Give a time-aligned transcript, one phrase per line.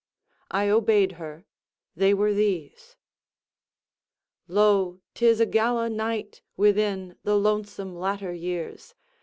[0.49, 1.45] I obeyed her.
[1.95, 2.95] They were these:
[4.47, 4.99] Lo!
[5.13, 8.95] 'tis a gala night Within the lonesome latter years!